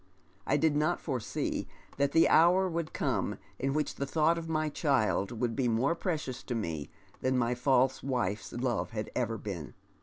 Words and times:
I 0.47 0.57
did 0.57 0.75
not 0.75 0.99
forsee 0.99 1.67
that 1.97 2.11
the 2.11 2.27
hour 2.27 2.67
would 2.67 2.91
come 2.91 3.37
in 3.59 3.71
which 3.75 3.93
the 3.93 4.07
thought 4.07 4.35
of 4.35 4.49
ray 4.49 4.71
child 4.71 5.31
would 5.31 5.55
be 5.55 5.67
more 5.67 5.93
precious 5.93 6.41
to 6.45 6.55
me 6.55 6.89
than 7.19 7.37
my 7.37 7.53
false 7.53 8.01
wife's 8.01 8.51
love 8.51 8.89
had 8.93 9.11
even 9.15 9.37
been. 9.37 9.73